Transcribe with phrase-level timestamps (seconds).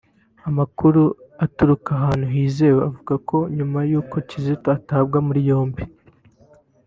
[0.49, 1.01] Amakuru
[1.45, 5.83] aturuka ahantu hizewe avuga ko nyuma yuko kizito atabwa muri yombi